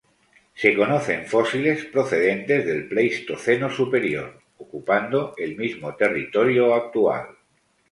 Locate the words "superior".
3.69-4.41